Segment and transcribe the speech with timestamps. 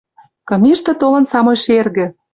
[0.47, 2.05] Кым иштӹ толын самой шергӹ!